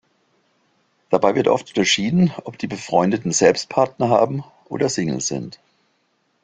[1.11, 5.59] Dabei wird oft unterschieden, ob die Befreundeten selbst Partner haben oder Single sind.